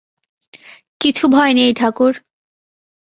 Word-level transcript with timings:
কিছু 1.01 1.23
ভয় 1.27 1.53
নেই 1.53 1.71
ঠাকুর! 1.73 2.13